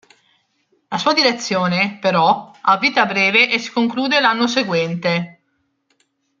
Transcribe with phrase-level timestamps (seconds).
[0.87, 5.41] La sua direzione, però, ha vita breve e si conclude l'anno seguente.